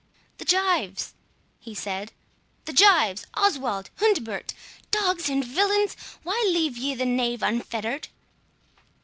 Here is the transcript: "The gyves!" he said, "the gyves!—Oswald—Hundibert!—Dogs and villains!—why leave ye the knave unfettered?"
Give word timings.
"The 0.39 0.45
gyves!" 0.45 1.13
he 1.59 1.75
said, 1.75 2.11
"the 2.65 2.73
gyves!—Oswald—Hundibert!—Dogs 2.73 5.29
and 5.29 5.45
villains!—why 5.45 6.49
leave 6.51 6.75
ye 6.75 6.95
the 6.95 7.05
knave 7.05 7.43
unfettered?" 7.43 8.07